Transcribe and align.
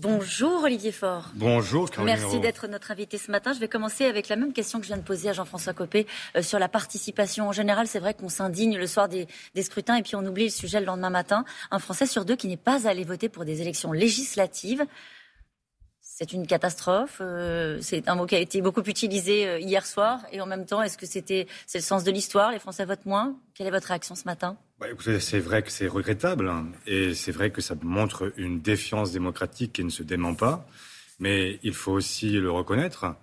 Bonjour 0.00 0.62
Olivier 0.62 0.92
Faure. 0.92 1.32
Bonjour 1.34 1.90
Caroline 1.90 2.14
Merci 2.14 2.38
d'être 2.38 2.68
notre 2.68 2.92
invité 2.92 3.18
ce 3.18 3.32
matin. 3.32 3.52
Je 3.52 3.58
vais 3.58 3.66
commencer 3.66 4.04
avec 4.04 4.28
la 4.28 4.36
même 4.36 4.52
question 4.52 4.78
que 4.78 4.84
je 4.84 4.90
viens 4.90 4.96
de 4.96 5.02
poser 5.02 5.28
à 5.28 5.32
Jean-François 5.32 5.72
Copé 5.72 6.06
euh, 6.36 6.42
sur 6.42 6.60
la 6.60 6.68
participation. 6.68 7.48
En 7.48 7.52
général, 7.52 7.88
c'est 7.88 7.98
vrai 7.98 8.14
qu'on 8.14 8.28
s'indigne 8.28 8.78
le 8.78 8.86
soir 8.86 9.08
des, 9.08 9.26
scrutins 9.60 9.96
et 9.96 10.02
puis 10.02 10.14
on 10.14 10.24
oublie 10.24 10.44
le 10.44 10.50
sujet 10.50 10.78
le 10.78 10.86
lendemain 10.86 11.10
matin. 11.10 11.44
Un 11.72 11.80
Français 11.80 12.06
sur 12.06 12.24
deux 12.24 12.36
qui 12.36 12.46
n'est 12.46 12.56
pas 12.56 12.86
allé 12.86 13.02
voter 13.02 13.28
pour 13.28 13.44
des 13.44 13.60
élections 13.60 13.90
législatives. 13.90 14.86
C'est 16.20 16.32
une 16.32 16.48
catastrophe. 16.48 17.18
Euh, 17.20 17.78
c'est 17.80 18.08
un 18.08 18.16
mot 18.16 18.26
qui 18.26 18.34
a 18.34 18.40
été 18.40 18.60
beaucoup 18.60 18.82
utilisé 18.82 19.46
euh, 19.46 19.60
hier 19.60 19.86
soir. 19.86 20.18
Et 20.32 20.40
en 20.40 20.46
même 20.46 20.66
temps, 20.66 20.82
est-ce 20.82 20.98
que 20.98 21.06
c'était 21.06 21.46
c'est 21.64 21.78
le 21.78 21.84
sens 21.84 22.02
de 22.02 22.10
l'histoire 22.10 22.50
Les 22.50 22.58
Français 22.58 22.84
votent 22.84 23.06
moins? 23.06 23.36
Quelle 23.54 23.68
est 23.68 23.70
votre 23.70 23.86
réaction 23.86 24.16
ce 24.16 24.24
matin? 24.24 24.56
Bah, 24.80 24.88
c'est 25.20 25.38
vrai 25.38 25.62
que 25.62 25.70
c'est 25.70 25.86
regrettable 25.86 26.48
hein, 26.48 26.66
et 26.88 27.14
c'est 27.14 27.30
vrai 27.30 27.50
que 27.50 27.60
ça 27.60 27.76
montre 27.82 28.32
une 28.36 28.60
défiance 28.60 29.12
démocratique 29.12 29.74
qui 29.74 29.84
ne 29.84 29.90
se 29.90 30.02
dément 30.02 30.34
pas. 30.34 30.66
Mais 31.20 31.60
il 31.62 31.72
faut 31.72 31.92
aussi 31.92 32.32
le 32.32 32.50
reconnaître. 32.50 33.14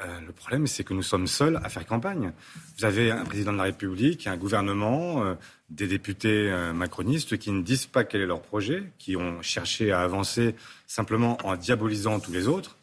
Euh, 0.00 0.20
le 0.26 0.32
problème, 0.32 0.66
c'est 0.66 0.84
que 0.84 0.94
nous 0.94 1.02
sommes 1.02 1.26
seuls 1.26 1.60
à 1.62 1.68
faire 1.68 1.86
campagne. 1.86 2.32
Vous 2.78 2.84
avez 2.84 3.10
un 3.10 3.24
président 3.24 3.52
de 3.52 3.58
la 3.58 3.64
République, 3.64 4.26
un 4.26 4.36
gouvernement, 4.36 5.24
euh, 5.24 5.34
des 5.68 5.86
députés 5.86 6.50
euh, 6.50 6.72
macronistes 6.72 7.38
qui 7.38 7.50
ne 7.50 7.62
disent 7.62 7.86
pas 7.86 8.04
quel 8.04 8.22
est 8.22 8.26
leur 8.26 8.40
projet, 8.40 8.84
qui 8.98 9.16
ont 9.16 9.42
cherché 9.42 9.92
à 9.92 10.00
avancer 10.00 10.54
simplement 10.86 11.38
en 11.44 11.56
diabolisant 11.56 12.20
tous 12.20 12.32
les 12.32 12.48
autres. 12.48 12.76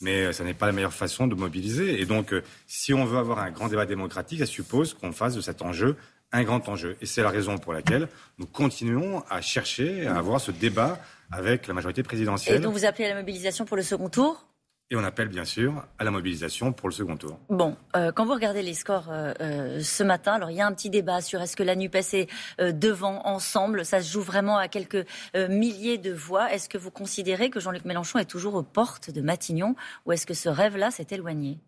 Mais 0.00 0.32
ça 0.32 0.42
n'est 0.44 0.54
pas 0.54 0.66
la 0.66 0.72
meilleure 0.72 0.92
façon 0.92 1.28
de 1.28 1.34
mobiliser. 1.34 2.00
Et 2.00 2.04
donc, 2.04 2.34
si 2.66 2.92
on 2.92 3.04
veut 3.04 3.16
avoir 3.16 3.38
un 3.38 3.50
grand 3.50 3.68
débat 3.68 3.86
démocratique, 3.86 4.40
ça 4.40 4.46
suppose 4.46 4.92
qu'on 4.92 5.12
fasse 5.12 5.34
de 5.36 5.40
cet 5.40 5.62
enjeu 5.62 5.96
un 6.32 6.42
grand 6.42 6.68
enjeu. 6.68 6.96
Et 7.00 7.06
c'est 7.06 7.22
la 7.22 7.30
raison 7.30 7.58
pour 7.58 7.72
laquelle 7.72 8.08
nous 8.38 8.46
continuons 8.46 9.22
à 9.30 9.40
chercher 9.40 10.06
à 10.06 10.16
avoir 10.16 10.40
ce 10.40 10.50
débat 10.50 10.98
avec 11.30 11.68
la 11.68 11.74
majorité 11.74 12.02
présidentielle. 12.02 12.56
Et 12.56 12.58
donc 12.58 12.74
vous 12.74 12.84
appelez 12.84 13.06
à 13.06 13.10
la 13.10 13.20
mobilisation 13.20 13.64
pour 13.64 13.76
le 13.76 13.84
second 13.84 14.08
tour? 14.08 14.44
Et 14.94 14.96
on 14.96 15.02
appelle 15.02 15.26
bien 15.26 15.44
sûr 15.44 15.84
à 15.98 16.04
la 16.04 16.12
mobilisation 16.12 16.72
pour 16.72 16.88
le 16.88 16.94
second 16.94 17.16
tour. 17.16 17.36
Bon, 17.48 17.76
euh, 17.96 18.12
quand 18.12 18.24
vous 18.24 18.32
regardez 18.32 18.62
les 18.62 18.74
scores 18.74 19.10
euh, 19.10 19.32
euh, 19.40 19.80
ce 19.82 20.04
matin, 20.04 20.34
alors 20.34 20.52
il 20.52 20.56
y 20.56 20.60
a 20.60 20.66
un 20.66 20.72
petit 20.72 20.88
débat 20.88 21.20
sur 21.20 21.42
est-ce 21.42 21.56
que 21.56 21.64
la 21.64 21.74
NUPES 21.74 22.14
est 22.14 22.28
devant 22.60 23.26
ensemble. 23.26 23.84
Ça 23.84 24.00
se 24.00 24.12
joue 24.12 24.20
vraiment 24.20 24.56
à 24.56 24.68
quelques 24.68 25.04
milliers 25.34 25.98
de 25.98 26.12
voix. 26.12 26.52
Est-ce 26.52 26.68
que 26.68 26.78
vous 26.78 26.92
considérez 26.92 27.50
que 27.50 27.58
Jean-Luc 27.58 27.84
Mélenchon 27.84 28.20
est 28.20 28.24
toujours 28.24 28.54
aux 28.54 28.62
portes 28.62 29.10
de 29.10 29.20
Matignon 29.20 29.74
ou 30.06 30.12
est-ce 30.12 30.26
que 30.26 30.34
ce 30.34 30.48
rêve-là 30.48 30.92
s'est 30.92 31.08
éloigné? 31.10 31.58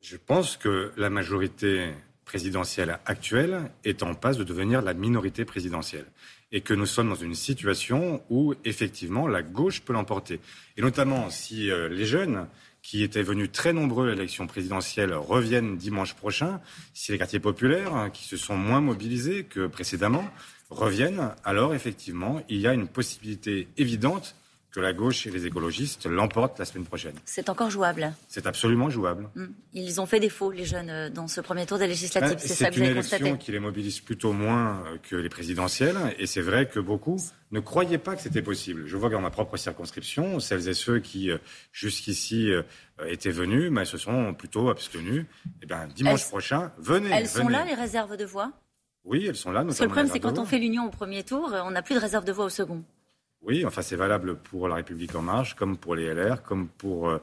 Je 0.00 0.16
pense 0.16 0.56
que 0.56 0.92
la 0.96 1.10
majorité 1.10 1.94
présidentielle 2.26 2.98
actuelle 3.06 3.70
est 3.84 4.02
en 4.02 4.14
passe 4.14 4.36
de 4.36 4.44
devenir 4.44 4.82
la 4.82 4.92
minorité 4.92 5.46
présidentielle. 5.46 6.04
Et 6.52 6.60
que 6.60 6.74
nous 6.74 6.84
sommes 6.84 7.08
dans 7.08 7.14
une 7.14 7.34
situation 7.34 8.22
où, 8.28 8.54
effectivement, 8.64 9.26
la 9.26 9.42
gauche 9.42 9.80
peut 9.80 9.94
l'emporter. 9.94 10.40
Et 10.76 10.82
notamment 10.82 11.30
si 11.30 11.70
euh, 11.70 11.88
les 11.88 12.04
jeunes 12.04 12.46
qui 12.82 13.02
étaient 13.02 13.22
venus 13.22 13.50
très 13.50 13.72
nombreux 13.72 14.08
à 14.08 14.14
l'élection 14.14 14.46
présidentielle 14.46 15.14
reviennent 15.14 15.76
dimanche 15.76 16.14
prochain, 16.14 16.60
si 16.94 17.10
les 17.10 17.18
quartiers 17.18 17.40
populaires, 17.40 17.94
hein, 17.94 18.10
qui 18.10 18.24
se 18.24 18.36
sont 18.36 18.56
moins 18.56 18.80
mobilisés 18.80 19.44
que 19.44 19.66
précédemment, 19.66 20.24
reviennent, 20.70 21.30
alors 21.44 21.74
effectivement, 21.74 22.42
il 22.48 22.58
y 22.58 22.66
a 22.66 22.74
une 22.74 22.88
possibilité 22.88 23.68
évidente 23.76 24.36
que 24.76 24.80
la 24.82 24.92
gauche 24.92 25.26
et 25.26 25.30
les 25.30 25.46
écologistes 25.46 26.04
l'emportent 26.04 26.58
la 26.58 26.66
semaine 26.66 26.84
prochaine. 26.84 27.14
C'est 27.24 27.48
encore 27.48 27.70
jouable. 27.70 28.12
C'est 28.28 28.46
absolument 28.46 28.90
jouable. 28.90 29.30
Hmm. 29.34 29.46
Ils 29.72 30.02
ont 30.02 30.06
fait 30.06 30.20
défaut, 30.20 30.50
les 30.50 30.66
jeunes, 30.66 30.90
euh, 30.90 31.08
dans 31.08 31.28
ce 31.28 31.40
premier 31.40 31.64
tour 31.64 31.78
des 31.78 31.86
législatives. 31.86 32.36
Ben, 32.36 32.38
c'est 32.38 32.48
ça 32.48 32.70
que 32.70 32.74
constaté. 32.94 33.22
Une 33.22 33.26
élection 33.28 33.36
qui 33.38 33.52
les 33.52 33.58
mobilise 33.58 34.00
plutôt 34.00 34.34
moins 34.34 34.84
euh, 34.84 34.98
que 35.02 35.16
les 35.16 35.30
présidentielles. 35.30 35.96
Et 36.18 36.26
c'est 36.26 36.42
vrai 36.42 36.68
que 36.68 36.78
beaucoup 36.78 37.18
ne 37.52 37.60
croyaient 37.60 37.96
pas 37.96 38.16
que 38.16 38.20
c'était 38.20 38.42
possible. 38.42 38.86
Je 38.86 38.98
vois 38.98 39.08
que 39.08 39.14
dans 39.14 39.22
ma 39.22 39.30
propre 39.30 39.56
circonscription, 39.56 40.40
celles 40.40 40.68
et 40.68 40.74
ceux 40.74 40.98
qui, 40.98 41.30
euh, 41.30 41.38
jusqu'ici, 41.72 42.50
étaient 43.06 43.30
venus, 43.30 43.70
mais 43.70 43.80
ben, 43.80 43.84
se 43.86 43.96
sont 43.96 44.34
plutôt 44.34 44.68
abstenus. 44.68 45.22
Et 45.22 45.48
eh 45.62 45.66
ben, 45.66 45.88
dimanche 45.94 46.28
prochain, 46.28 46.70
venez. 46.76 47.08
Elles 47.14 47.28
sont 47.28 47.48
là, 47.48 47.64
les 47.64 47.72
réserves 47.72 48.18
de 48.18 48.26
voix? 48.26 48.52
Oui, 49.04 49.24
elles 49.26 49.36
sont 49.36 49.52
là. 49.52 49.64
Parce 49.64 49.78
que 49.78 49.84
le 49.84 49.88
problème, 49.88 50.12
c'est 50.12 50.20
quand 50.20 50.38
on 50.38 50.44
fait 50.44 50.58
l'union 50.58 50.84
au 50.84 50.90
premier 50.90 51.22
tour, 51.22 51.50
on 51.64 51.70
n'a 51.70 51.80
plus 51.80 51.94
de 51.94 52.00
réserve 52.00 52.26
de 52.26 52.32
voix 52.32 52.44
au 52.44 52.50
second. 52.50 52.84
Oui, 53.46 53.64
enfin 53.64 53.80
c'est 53.80 53.96
valable 53.96 54.36
pour 54.36 54.66
La 54.66 54.74
République 54.74 55.14
en 55.14 55.22
marche, 55.22 55.54
comme 55.54 55.76
pour 55.76 55.94
les 55.94 56.12
LR, 56.12 56.42
comme 56.42 56.66
pour 56.66 57.08
euh, 57.08 57.18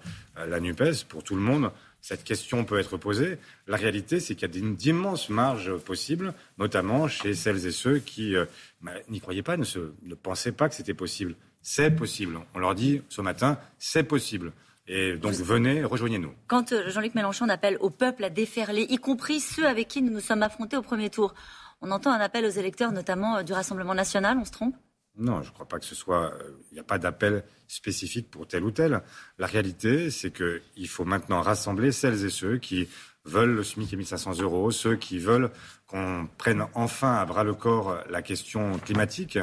la 0.47 0.61
NUPES, 0.61 1.03
pour 1.09 1.21
tout 1.21 1.35
le 1.35 1.41
monde. 1.41 1.69
Cette 1.99 2.23
question 2.23 2.63
peut 2.63 2.79
être 2.79 2.95
posée. 2.95 3.37
La 3.67 3.75
réalité, 3.75 4.21
c'est 4.21 4.33
qu'il 4.33 4.47
y 4.47 4.59
a 4.59 4.73
d'immenses 4.73 5.29
marges 5.29 5.75
possibles, 5.77 6.33
notamment 6.57 7.09
chez 7.09 7.33
celles 7.33 7.65
et 7.67 7.71
ceux 7.71 7.99
qui 7.99 8.37
euh, 8.37 8.45
bah, 8.81 8.93
n'y 9.09 9.19
croyaient 9.19 9.43
pas, 9.43 9.57
ne, 9.57 9.65
ne 10.03 10.15
pensaient 10.15 10.53
pas 10.53 10.69
que 10.69 10.75
c'était 10.75 10.93
possible. 10.93 11.35
C'est 11.61 11.91
possible. 11.91 12.39
On 12.55 12.59
leur 12.59 12.73
dit 12.73 13.01
ce 13.09 13.21
matin, 13.21 13.57
c'est 13.77 14.03
possible. 14.03 14.53
Et 14.87 15.17
donc 15.17 15.33
venez, 15.33 15.83
rejoignez-nous. 15.83 16.33
Quand 16.47 16.71
euh, 16.71 16.89
Jean-Luc 16.89 17.15
Mélenchon 17.15 17.49
appelle 17.49 17.77
au 17.81 17.89
peuple 17.89 18.23
à 18.23 18.29
déferler, 18.29 18.85
y 18.89 18.97
compris 18.97 19.41
ceux 19.41 19.67
avec 19.67 19.89
qui 19.89 20.01
nous 20.01 20.11
nous 20.11 20.21
sommes 20.21 20.43
affrontés 20.43 20.77
au 20.77 20.81
premier 20.81 21.09
tour, 21.09 21.33
on 21.81 21.91
entend 21.91 22.11
un 22.13 22.19
appel 22.19 22.45
aux 22.45 22.49
électeurs, 22.49 22.93
notamment 22.93 23.43
du 23.43 23.51
Rassemblement 23.51 23.93
national, 23.93 24.37
on 24.37 24.45
se 24.45 24.51
trompe? 24.51 24.75
Non, 25.17 25.43
je 25.43 25.49
ne 25.49 25.53
crois 25.53 25.67
pas 25.67 25.79
que 25.79 25.85
ce 25.85 25.95
soit. 25.95 26.33
Euh, 26.33 26.57
il 26.71 26.75
n'y 26.75 26.79
a 26.79 26.83
pas 26.83 26.97
d'appel 26.97 27.43
spécifique 27.67 28.31
pour 28.31 28.47
tel 28.47 28.63
ou 28.63 28.71
tel. 28.71 29.01
La 29.37 29.47
réalité, 29.47 30.09
c'est 30.09 30.31
qu'il 30.31 30.87
faut 30.87 31.05
maintenant 31.05 31.41
rassembler 31.41 31.91
celles 31.91 32.25
et 32.25 32.29
ceux 32.29 32.57
qui 32.57 32.87
veulent 33.25 33.55
le 33.55 33.63
SMIC 33.63 33.93
et 33.93 33.95
1500 33.95 34.39
euros, 34.41 34.71
ceux 34.71 34.95
qui 34.95 35.19
veulent 35.19 35.51
qu'on 35.87 36.27
prenne 36.37 36.65
enfin 36.73 37.13
à 37.13 37.25
bras 37.25 37.43
le 37.43 37.53
corps 37.53 37.97
la 38.09 38.21
question 38.21 38.79
climatique, 38.79 39.37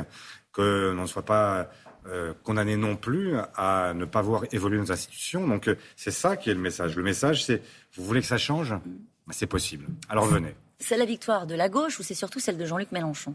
que 0.53 0.91
l'on 0.95 1.03
ne 1.03 1.07
soit 1.07 1.25
pas 1.25 1.71
euh, 2.07 2.35
condamné 2.43 2.77
non 2.77 2.97
plus 2.97 3.37
à 3.55 3.93
ne 3.95 4.05
pas 4.05 4.23
voir 4.23 4.45
évoluer 4.53 4.79
nos 4.79 4.91
institutions. 4.91 5.47
Donc 5.47 5.69
euh, 5.69 5.77
c'est 5.97 6.11
ça 6.11 6.37
qui 6.37 6.51
est 6.51 6.55
le 6.55 6.61
message. 6.61 6.97
Le 6.97 7.03
message, 7.03 7.45
c'est 7.45 7.63
vous 7.95 8.05
voulez 8.05 8.21
que 8.21 8.27
ça 8.27 8.39
change? 8.39 8.71
Ben, 8.71 9.33
C'est 9.33 9.47
possible. 9.47 9.87
Alors 10.09 10.27
venez. 10.27 10.55
C'est 10.79 10.97
la 10.97 11.05
victoire 11.05 11.47
de 11.47 11.55
la 11.55 11.69
gauche 11.69 12.01
ou 12.01 12.03
c'est 12.03 12.15
surtout 12.15 12.41
celle 12.41 12.57
de 12.57 12.65
Jean-Luc 12.65 12.91
Mélenchon? 12.91 13.35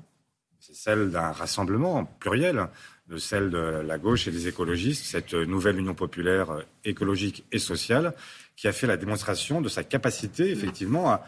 C'est 0.65 0.73
celle 0.75 1.11
d'un 1.11 1.31
rassemblement 1.31 2.05
pluriel, 2.05 2.69
de 3.07 3.17
celle 3.17 3.51
de 3.51 3.83
la 3.85 3.99
gauche 3.99 4.27
et 4.27 4.31
des 4.31 4.47
écologistes, 4.47 5.05
cette 5.05 5.35
nouvelle 5.35 5.77
union 5.77 5.93
populaire 5.93 6.49
euh, 6.49 6.63
écologique 6.83 7.45
et 7.51 7.59
sociale, 7.59 8.15
qui 8.55 8.67
a 8.67 8.71
fait 8.71 8.87
la 8.87 8.97
démonstration 8.97 9.61
de 9.61 9.69
sa 9.69 9.83
capacité, 9.83 10.49
effectivement, 10.49 11.11
à, 11.11 11.23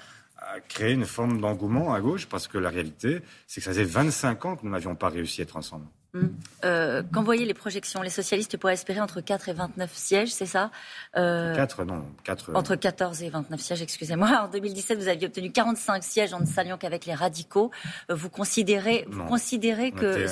créer 0.70 0.94
une 0.94 1.06
forme 1.06 1.40
d'engouement 1.40 1.94
à 1.94 2.00
gauche, 2.00 2.25
parce 2.25 2.48
que 2.48 2.58
la 2.58 2.70
réalité, 2.70 3.20
c'est 3.46 3.59
que 3.62 3.66
ça 3.66 3.72
faisait 3.72 3.84
25 3.84 4.46
ans 4.46 4.56
que 4.56 4.66
nous 4.66 4.72
n'avions 4.72 4.96
pas 4.96 5.09
réussi 5.09 5.42
à 5.42 5.44
être 5.44 5.58
ensemble. 5.58 5.86
Euh, 6.63 7.03
quand 7.11 7.22
vous 7.22 7.25
voyez 7.25 7.45
les 7.45 7.53
projections, 7.53 8.01
les 8.01 8.09
socialistes 8.09 8.57
pourraient 8.57 8.73
espérer 8.73 9.00
entre 9.00 9.22
4 9.22 9.50
et 9.50 9.53
29 9.53 9.91
sièges, 9.94 10.33
c'est 10.33 10.45
ça? 10.45 10.72
4, 11.13 11.19
euh, 11.19 11.85
non. 11.85 12.05
4, 12.23 12.55
entre 12.55 12.75
14 12.75 13.23
et 13.23 13.29
29 13.29 13.59
sièges, 13.59 13.81
excusez-moi. 13.81 14.44
En 14.44 14.47
2017, 14.50 14.97
vous 14.97 15.07
aviez 15.07 15.27
obtenu 15.27 15.51
45 15.51 16.03
sièges 16.03 16.33
en 16.33 16.39
ne 16.39 16.45
s'alliant 16.45 16.77
qu'avec 16.77 17.06
les 17.06 17.13
radicaux. 17.13 17.72
Euh, 18.09 18.16
vous 18.16 18.29
considérez, 18.29 19.06
vous 19.09 19.25
considérez 19.25 19.91
que... 19.91 20.27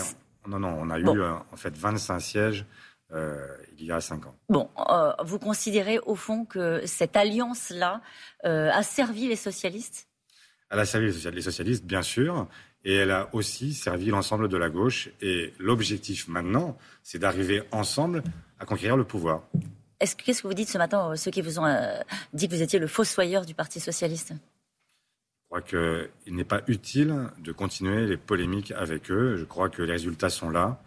non, 0.48 0.60
non, 0.60 0.78
on 0.80 0.90
a 0.90 1.00
eu 1.00 1.08
en 1.08 1.56
fait 1.56 1.76
25 1.76 2.20
sièges 2.20 2.66
il 3.78 3.86
y 3.86 3.92
a 3.92 4.02
5 4.02 4.26
ans. 4.26 4.36
Bon, 4.50 4.70
vous 5.24 5.40
considérez 5.40 6.00
au 6.00 6.16
fond 6.16 6.46
que 6.46 6.86
cette 6.86 7.16
alliance-là 7.16 8.02
a 8.44 8.84
servi 8.84 9.28
les 9.28 9.36
socialistes? 9.36 10.08
Elle 10.70 10.80
a 10.80 10.86
servi 10.86 11.12
les 11.12 11.42
socialistes, 11.42 11.86
bien 11.86 12.02
sûr 12.02 12.48
et 12.86 12.94
elle 12.94 13.12
a 13.12 13.30
aussi 13.34 13.74
servi 13.74 14.06
l'ensemble 14.06 14.48
de 14.48 14.58
la 14.58 14.70
gauche. 14.70 15.10
Et 15.20 15.54
l'objectif 15.60 16.28
maintenant, 16.28 16.78
c'est 17.04 17.20
d'arriver 17.20 17.64
ensemble 17.72 18.24
à 18.60 18.66
conquérir 18.66 18.96
le 18.96 19.04
pouvoir. 19.04 19.44
Qu'est-ce 20.00 20.44
que 20.44 20.48
vous 20.48 20.54
dites 20.54 20.70
ce 20.70 20.78
matin, 20.78 21.12
euh, 21.12 21.16
ceux 21.16 21.32
qui 21.32 21.42
vous 21.42 21.58
ont 21.58 21.66
euh, 21.66 22.00
dit 22.34 22.48
que 22.48 22.54
vous 22.54 22.62
étiez 22.62 22.78
le 22.78 22.88
fossoyeur 22.88 23.46
du 23.46 23.56
Parti 23.56 23.80
socialiste? 23.80 24.34
Je 24.34 25.48
crois 25.48 25.62
qu'il 25.62 26.36
n'est 26.36 26.44
pas 26.44 26.62
utile 26.68 27.30
de 27.40 27.52
continuer 27.52 28.06
les 28.06 28.18
polémiques 28.18 28.72
avec 28.72 29.10
eux. 29.10 29.36
Je 29.38 29.46
crois 29.46 29.70
que 29.70 29.82
les 29.82 29.94
résultats 29.94 30.30
sont 30.30 30.50
là. 30.50 30.82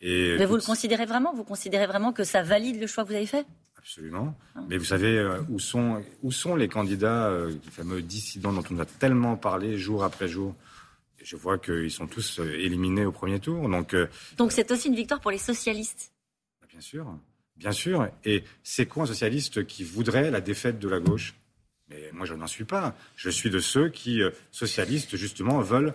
Et 0.00 0.36
Mais 0.38 0.46
vous 0.46 0.56
le 0.56 0.62
considérez 0.62 1.06
vraiment? 1.06 1.32
Vous 1.34 1.44
considérez 1.44 1.86
vraiment 1.86 2.12
que 2.12 2.24
ça 2.24 2.42
valide 2.42 2.80
le 2.80 2.86
choix 2.86 3.04
que 3.04 3.10
vous 3.10 3.14
avez 3.14 3.26
fait? 3.26 3.46
Absolument. 3.84 4.34
Ah. 4.56 4.60
Mais 4.68 4.78
vous 4.78 4.86
savez 4.86 5.18
euh, 5.18 5.42
où, 5.50 5.58
sont, 5.58 6.02
où 6.22 6.32
sont 6.32 6.56
les 6.56 6.68
candidats, 6.68 7.30
les 7.46 7.70
fameux 7.70 8.00
dissidents 8.00 8.52
dont 8.52 8.64
on 8.70 8.78
a 8.78 8.86
tellement 8.86 9.36
parlé 9.36 9.76
jour 9.78 10.02
après 10.04 10.26
jour? 10.26 10.56
Je 11.24 11.36
vois 11.36 11.58
qu'ils 11.58 11.90
sont 11.90 12.06
tous 12.06 12.38
euh, 12.38 12.52
éliminés 12.52 13.06
au 13.06 13.12
premier 13.12 13.40
tour. 13.40 13.68
Donc, 13.68 13.94
euh, 13.94 14.06
donc 14.36 14.52
c'est 14.52 14.70
aussi 14.70 14.88
une 14.88 14.94
victoire 14.94 15.20
pour 15.20 15.30
les 15.30 15.38
socialistes. 15.38 16.12
Bah, 16.60 16.66
bien 16.70 16.80
sûr, 16.80 17.18
bien 17.56 17.72
sûr. 17.72 18.08
Et 18.26 18.44
c'est 18.62 18.84
quoi 18.84 19.04
un 19.04 19.06
socialiste 19.06 19.66
qui 19.66 19.84
voudrait 19.84 20.30
la 20.30 20.42
défaite 20.42 20.78
de 20.78 20.88
la 20.88 21.00
gauche? 21.00 21.34
Mais 21.88 22.10
moi, 22.12 22.26
je 22.26 22.34
n'en 22.34 22.46
suis 22.46 22.64
pas. 22.64 22.94
Je 23.16 23.30
suis 23.30 23.48
de 23.48 23.58
ceux 23.58 23.88
qui, 23.88 24.20
euh, 24.20 24.30
socialistes, 24.52 25.16
justement, 25.16 25.60
veulent 25.60 25.94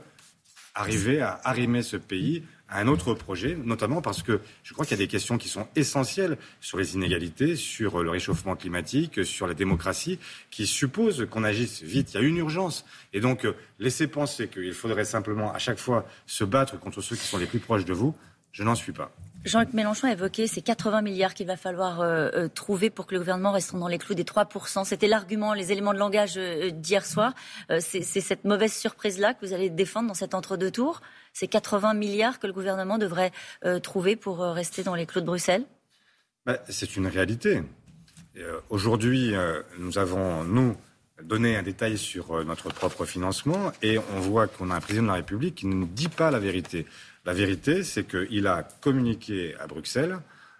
arriver 0.74 1.22
à 1.22 1.40
arrimer 1.44 1.84
ce 1.84 1.98
pays 1.98 2.44
un 2.72 2.88
autre 2.88 3.14
projet, 3.14 3.58
notamment 3.64 4.02
parce 4.02 4.24
que 4.24 4.42
je 4.64 4.74
crois 4.74 4.86
qu'il 4.86 4.98
y 4.98 5.02
a 5.02 5.04
des 5.04 5.10
questions 5.10 5.38
qui 5.38 5.50
sont 5.50 5.68
essentielles 5.76 6.38
sur 6.62 6.78
les 6.78 6.96
inégalités, 6.96 7.56
sur 7.56 8.04
le 8.04 8.10
réchauffement 8.10 8.56
climatique, 8.56 9.26
sur 9.26 9.48
la 9.48 9.54
démocratie, 9.54 10.20
qui 10.52 10.68
supposent 10.68 11.28
qu'on 11.30 11.44
agisse 11.44 11.82
vite. 11.82 12.14
Il 12.14 12.22
y 12.22 12.24
a 12.24 12.28
une 12.28 12.38
urgence. 12.38 12.86
Et 13.14 13.22
donc, 13.22 13.46
euh, 13.46 13.56
laisser 13.80 14.08
penser 14.08 14.48
qu'il 14.48 14.74
faudrait 14.74 15.06
simplement 15.06 15.54
à 15.54 15.60
chaque 15.60 15.80
fois 15.80 16.06
se 16.26 16.44
battre 16.44 16.80
contre 16.80 17.02
ceux 17.02 17.16
qui 17.16 17.26
sont 17.26 17.38
les 17.38 17.48
plus 17.48 17.60
proches 17.60 17.86
de 17.86 17.94
vous, 17.94 18.16
Je 18.52 18.64
n'en 18.64 18.76
suis 18.76 18.92
pas. 18.92 19.12
Jean-Luc 19.46 19.74
Mélenchon 19.74 20.08
a 20.08 20.12
évoqué 20.12 20.48
ces 20.48 20.62
80 20.62 21.02
milliards 21.02 21.34
qu'il 21.34 21.48
va 21.48 21.56
falloir 21.56 22.02
euh, 22.02 22.30
euh, 22.34 22.48
trouver 22.50 22.90
pour 22.90 23.08
que 23.08 23.14
le 23.14 23.20
gouvernement 23.20 23.54
reste 23.54 23.74
dans 23.74 23.88
les 23.88 23.98
clous 23.98 24.14
des 24.14 24.26
3%. 24.26 24.84
C'était 24.84 25.08
l'argument, 25.08 25.54
les 25.54 25.72
éléments 25.72 25.94
de 25.94 25.98
langage 25.98 26.34
euh, 26.38 26.72
d'hier 26.72 27.06
soir. 27.06 27.34
c'est 27.80 28.04
cette 28.04 28.44
mauvaise 28.44 28.74
surprise-là 28.74 29.34
que 29.34 29.46
vous 29.46 29.54
allez 29.54 29.70
défendre 29.70 30.10
dans 30.10 30.14
cet 30.14 30.34
entre-deux 30.34 30.72
tours 30.72 31.02
Ces 31.32 31.48
80 31.48 31.94
milliards 31.94 32.40
que 32.40 32.48
le 32.48 32.54
gouvernement 32.54 32.98
devrait 32.98 33.32
trouver 33.82 34.16
pour 34.16 34.40
rester 34.40 34.84
dans 34.84 34.96
les 34.96 35.06
clous 35.06 35.22
de 35.22 35.26
Bruxelles 35.26 35.64
bah, 36.46 36.58
C'est 36.70 36.96
une 36.96 37.08
réalité. 37.08 37.62
Aujourd'hui, 38.70 39.34
nous 39.78 39.98
avons, 39.98 40.44
nous, 40.44 40.76
donné 41.24 41.56
un 41.56 41.64
détail 41.64 41.98
sur 41.98 42.44
notre 42.46 42.70
propre 42.70 43.06
financement 43.06 43.72
et 43.82 43.98
on 44.16 44.20
voit 44.20 44.48
qu'on 44.48 44.72
a 44.72 44.76
un 44.76 44.82
président 44.82 45.04
de 45.04 45.10
la 45.10 45.16
République 45.16 45.56
qui 45.56 45.68
ne 45.68 45.76
nous 45.76 45.88
dit 45.88 46.10
pas 46.10 46.32
la 46.32 46.40
vérité. 46.40 46.86
La 47.30 47.36
vérité, 47.36 47.84
c'est 47.84 48.06
qu'il 48.06 48.48
a 48.48 48.64
communiqué 48.82 49.54
à 49.60 49.68
Bruxelles 49.68 50.18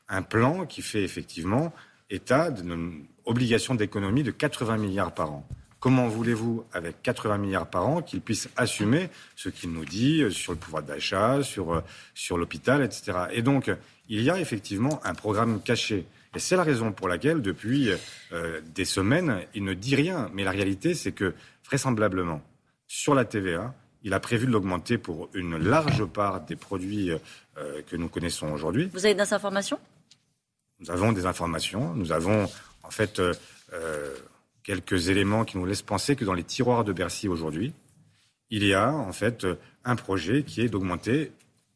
un 0.08 0.22
plan 0.22 0.68
qui 0.68 0.84
fait 0.84 1.02
effectivement 1.02 1.74
état 2.12 2.52
d'une 2.52 3.06
obligation 3.26 3.74
d'économie 3.74 4.22
de 4.22 4.30
80 4.30 4.78
milliards 4.78 5.12
par 5.12 5.32
an. 5.32 5.48
Comment 5.80 6.08
voulez-vous, 6.08 6.64
avec 6.72 7.02
80 7.02 7.40
milliards 7.40 7.72
par 7.72 7.88
an, 7.88 8.04
qu'il 8.04 8.22
puisse 8.22 8.50
assumer 8.56 9.10
ce 9.36 9.50
qu'il 9.50 9.72
nous 9.72 9.84
dit 9.84 10.32
sur 10.32 10.52
le 10.52 10.60
pouvoir 10.60 10.84
d'achat, 10.84 11.42
sur, 11.42 11.82
sur 12.14 12.38
l'hôpital, 12.38 12.84
etc. 12.84 13.18
Et 13.32 13.42
donc, 13.42 13.72
il 14.08 14.22
y 14.22 14.30
a 14.30 14.40
effectivement 14.40 15.04
un 15.04 15.16
programme 15.16 15.64
caché. 15.64 16.06
Et 16.36 16.40
c'est 16.40 16.56
la 16.56 16.62
raison 16.62 16.92
pour 16.92 17.08
laquelle, 17.08 17.42
depuis 17.42 17.90
euh, 18.32 18.62
des 18.76 18.86
semaines, 18.86 19.40
il 19.56 19.64
ne 19.64 19.74
dit 19.74 19.96
rien. 19.96 20.30
Mais 20.36 20.44
la 20.44 20.52
réalité, 20.52 20.94
c'est 20.94 21.14
que, 21.14 21.34
vraisemblablement, 21.66 22.44
sur 22.88 23.16
la 23.16 23.26
TVA, 23.26 23.74
il 24.04 24.14
a 24.14 24.20
prévu 24.20 24.46
de 24.46 24.52
l'augmenter 24.52 24.98
pour 24.98 25.30
une 25.34 25.58
large 25.58 26.06
part 26.06 26.42
des 26.42 26.56
produits 26.56 27.12
euh, 27.12 27.82
que 27.88 27.96
nous 27.96 28.08
connaissons 28.08 28.52
aujourd'hui. 28.52 28.90
Vous 28.94 29.06
avez 29.06 29.16
des 29.16 29.34
informations? 29.34 29.80
Nous 30.80 30.92
avons 30.92 31.12
des 31.12 31.26
informations. 31.26 31.94
Nous 31.94 32.12
avons 32.12 32.48
en 32.84 32.92
fait 32.92 33.20
euh, 33.20 33.34
euh, 33.74 34.16
quelques 34.64 35.10
éléments 35.10 35.46
qui 35.46 35.58
nous 35.58 35.66
laissent 35.66 35.82
penser 35.82 36.16
que 36.16 36.26
dans 36.26 36.34
les 36.34 36.44
tiroirs 36.44 36.84
de 36.84 36.94
Bercy 36.94 37.28
aujourd'hui, 37.28 37.74
il 38.50 38.64
y 38.64 38.74
a 38.74 38.92
en 38.92 39.12
fait 39.12 39.46
un 39.84 39.96
projet 39.96 40.44
qui 40.44 40.62
est 40.62 40.70
d'augmenter 40.70 41.32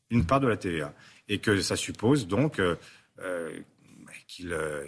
une 0.10 0.26
part 0.26 0.40
de 0.40 0.48
la 0.48 0.58
TVA 0.58 0.94
et 1.28 1.40
que 1.40 1.62
ça 1.62 1.76
suppose 1.76 2.28
donc 2.28 2.60
euh, 2.60 3.60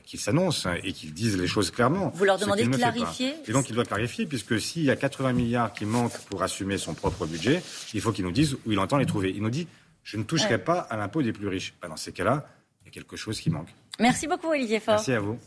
qu'ils 0.03 0.19
s'annoncent 0.19 0.69
et 0.83 0.91
qu'ils 0.93 1.13
disent 1.13 1.37
les 1.37 1.47
choses 1.47 1.71
clairement. 1.71 2.11
Vous 2.15 2.25
leur 2.25 2.37
demandez 2.37 2.65
de 2.65 2.75
clarifier 2.75 3.33
Et 3.47 3.51
donc 3.51 3.69
il 3.69 3.75
doit 3.75 3.85
clarifier, 3.85 4.25
puisque 4.25 4.59
s'il 4.59 4.83
y 4.83 4.91
a 4.91 4.95
80 4.95 5.33
milliards 5.33 5.73
qui 5.73 5.85
manquent 5.85 6.17
pour 6.29 6.41
assumer 6.43 6.77
son 6.77 6.93
propre 6.93 7.25
budget, 7.25 7.61
il 7.93 8.01
faut 8.01 8.11
qu'il 8.11 8.25
nous 8.25 8.31
dise 8.31 8.55
où 8.65 8.71
il 8.71 8.79
entend 8.79 8.97
les 8.97 9.05
trouver. 9.05 9.31
Il 9.35 9.41
nous 9.41 9.49
dit 9.49 9.67
je 10.03 10.17
ne 10.17 10.23
toucherai 10.23 10.59
pas 10.59 10.79
à 10.79 10.97
l'impôt 10.97 11.21
des 11.21 11.33
plus 11.33 11.47
riches. 11.47 11.73
Ben, 11.81 11.89
dans 11.89 11.97
ces 11.97 12.11
cas-là, 12.11 12.47
il 12.81 12.85
y 12.85 12.89
a 12.89 12.91
quelque 12.91 13.15
chose 13.15 13.39
qui 13.41 13.49
manque. 13.49 13.69
Merci 13.99 14.27
beaucoup 14.27 14.47
Olivier 14.47 14.79
Faure. 14.79 14.95
Merci 14.95 15.13
à 15.13 15.19
vous. 15.19 15.39